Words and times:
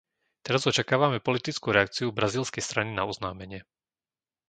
Teraz 0.45 0.63
očakávame 0.71 1.21
politickú 1.27 1.67
reakciu 1.77 2.07
brazílskej 2.19 2.63
strany 2.67 2.91
na 2.97 3.03
oznámenie. 3.13 3.61